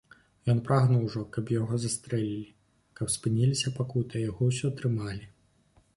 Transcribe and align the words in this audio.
Ён 0.53 0.61
прагнуў 0.67 1.03
ужо, 1.07 1.21
каб 1.35 1.51
яго 1.55 1.79
застрэлілі, 1.83 2.49
каб 3.01 3.13
спыніліся 3.19 3.75
пакуты, 3.79 4.15
а 4.19 4.27
яго 4.29 4.41
ўсё 4.53 4.67
трымалі. 4.81 5.25